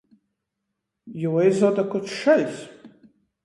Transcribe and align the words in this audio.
Juoizoda 1.25 1.87
koč 1.93 2.11
šaļs! 2.17 2.69